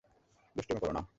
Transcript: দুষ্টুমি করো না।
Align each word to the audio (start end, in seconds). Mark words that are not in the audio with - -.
দুষ্টুমি 0.55 0.79
করো 0.79 0.93
না। 0.93 1.01